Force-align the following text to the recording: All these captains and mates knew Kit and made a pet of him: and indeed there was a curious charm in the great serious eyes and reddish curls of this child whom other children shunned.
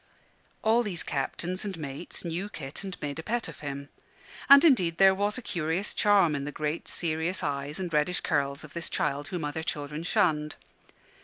All 0.63 0.81
these 0.81 1.03
captains 1.03 1.63
and 1.63 1.77
mates 1.77 2.25
knew 2.25 2.49
Kit 2.49 2.83
and 2.83 2.99
made 3.03 3.19
a 3.19 3.21
pet 3.21 3.47
of 3.47 3.59
him: 3.59 3.89
and 4.49 4.65
indeed 4.65 4.97
there 4.97 5.13
was 5.13 5.37
a 5.37 5.43
curious 5.43 5.93
charm 5.93 6.33
in 6.33 6.43
the 6.43 6.51
great 6.51 6.87
serious 6.87 7.43
eyes 7.43 7.79
and 7.79 7.93
reddish 7.93 8.21
curls 8.21 8.63
of 8.63 8.73
this 8.73 8.89
child 8.89 9.27
whom 9.27 9.45
other 9.45 9.61
children 9.61 10.01
shunned. 10.01 10.55